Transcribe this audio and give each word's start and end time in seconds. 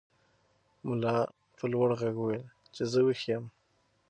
ملا 0.87 1.17
په 1.57 1.65
لوړ 1.73 1.89
غږ 1.99 2.15
وویل 2.19 2.45
چې 2.73 2.83
زه 2.91 2.99
ویښ 3.05 3.21
یم. 3.31 3.45